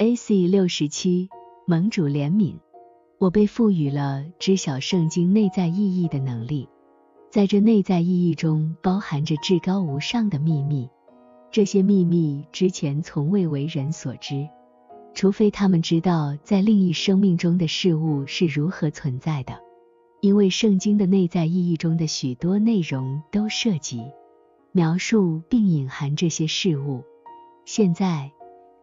[0.00, 0.46] A.C.
[0.46, 1.28] 六十七，
[1.66, 2.54] 盟主怜悯。
[3.18, 6.68] 我被赋予了知晓圣经内在意义的能力，
[7.32, 10.88] 在这内在意义中包含着至高无上的秘密。
[11.50, 14.48] 这些秘密之前从未为人所知，
[15.14, 19.58] 除非他们知道在另一生命中的事物是如何存在的。
[20.20, 24.00] 因为圣经的内在意义中的许多内容都涉及
[24.70, 27.02] 描述并隐含这些事物。
[27.64, 28.30] 现在。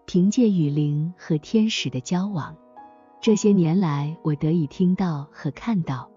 [0.05, 2.55] 凭借与灵和天使的交往，
[3.19, 6.09] 这些年来我得以听到和看到，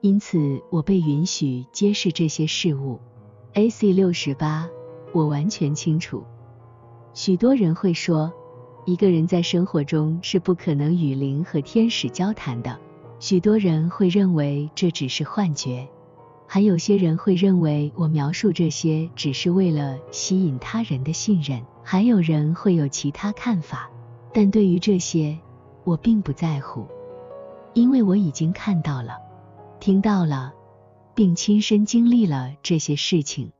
[0.00, 3.00] 因此我被允许揭示这些事物。
[3.54, 3.92] A.C.
[3.92, 4.68] 六十八，
[5.12, 6.22] 我完全清楚。
[7.14, 8.32] 许多人会说，
[8.86, 12.78] 一个人在生活中是不可能与灵和天使交谈的。
[13.18, 15.88] 许多人会认为这只是幻觉，
[16.52, 21.64] 还有些人会认为我描述这些只是为了吸引他人的信任。
[21.82, 23.90] 还有人会有其他看法，
[24.34, 25.38] 但对于这些，
[25.82, 26.86] 我并不在乎，
[27.72, 29.16] 因为我已经看到了、
[29.80, 30.52] 听到了，
[31.14, 33.50] 并亲身经历了这些事情。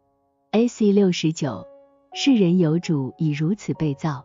[0.51, 0.93] A.C.
[0.93, 1.67] 六十九，
[2.13, 4.23] 世人有主已如此被造，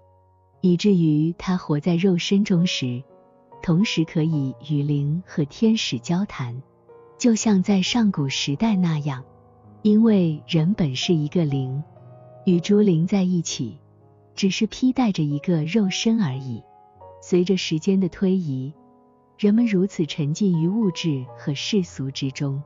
[0.60, 3.02] 以至于他活在肉身中时，
[3.64, 6.62] 同时可以与灵和天使交谈，
[7.18, 9.24] 就像在上古时代那样，
[9.82, 11.84] 因为人本是一个灵，
[12.46, 13.80] 与诸灵在一起。
[14.36, 16.62] 只是披戴着一个肉身而已。
[17.24, 18.72] 随着时间的推移，
[19.36, 22.62] 人们如此沉浸于物质和世俗之中，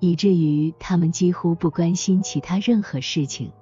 [0.00, 3.52] 以至于他们几乎不关心其他任何事情。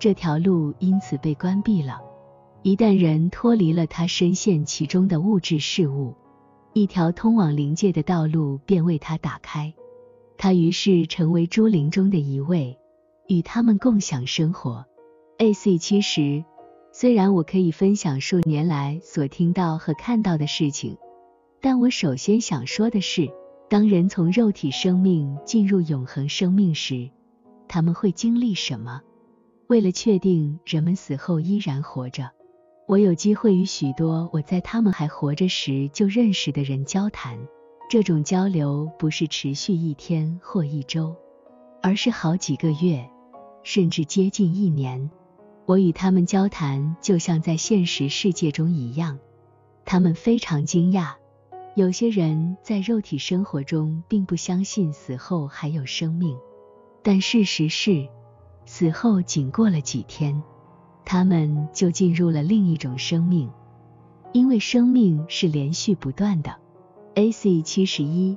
[0.00, 2.00] 这条路因此被关闭了。
[2.64, 6.16] 一旦人脱离了他深陷其中的物质事物，
[6.78, 9.74] 一条通往灵界的道路便为他打开。
[10.36, 12.78] 他于是成为诸灵中的一位，
[13.26, 14.86] 与他们共享生活。
[15.38, 15.78] A.C.
[15.78, 16.44] 七十。
[16.92, 20.96] 虽然我可以分享数年来所听到和看到的事情，
[21.60, 23.28] 但我首先想说的是，
[23.68, 27.10] 当人从肉体生命进入永恒生命时，
[27.68, 29.02] 他们会经历什么？
[29.66, 32.30] 为了确定人们死后依然活着，
[32.88, 37.38] 我有机会与许多我在他们还活着时就认识的人交谈。
[37.90, 41.14] 这种交流不是持续一天或一周，
[41.82, 43.06] 而是好几个月，
[43.62, 45.10] 甚至接近一年。
[45.66, 49.18] 我与他们交谈，就像在现实世界中一样。
[49.84, 51.12] 他们非常惊讶。
[51.74, 56.38] 有些人在肉体生活中并不相信死后还有生命，
[57.02, 58.08] 但事实是，
[58.64, 60.42] 死后仅过了几天，
[61.10, 63.50] 他们就进入了另一种生命，
[64.34, 66.54] 因为生命是连续不断的。
[67.14, 67.62] A.C.
[67.62, 68.36] 七十一。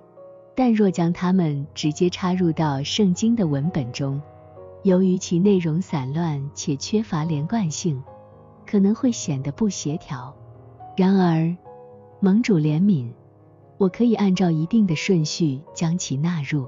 [0.55, 4.21] 但若将他们直接插入到圣经的文本中，
[4.83, 8.01] 由于其内容散乱且缺乏连贯性，
[8.65, 10.33] 可能会显得不协调。
[10.95, 11.53] 然而，
[12.21, 13.11] 盟主怜悯，
[13.77, 16.67] 我可以按照一定的顺序将其纳入，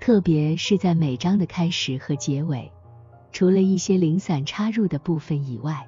[0.00, 2.72] 特别是在每章的开始和结尾，
[3.36, 5.86] 除了一些零散插入的部分以外。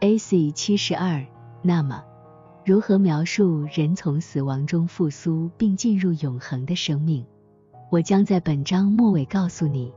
[0.00, 0.50] A.C.
[0.50, 1.24] 七十二。
[1.62, 2.02] 那么，
[2.66, 7.24] 如何描述人从死亡中复苏并进入永恒的生命？
[7.92, 9.92] 我将在本章末尾告诉你。